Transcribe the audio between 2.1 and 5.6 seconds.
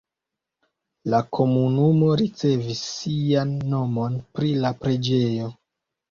ricevis sian nomon pri la preĝejo.